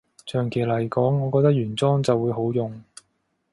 [0.25, 2.81] 長期來講，我覺得原裝就會好用